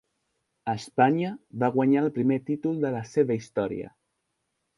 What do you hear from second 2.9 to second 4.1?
la seva història.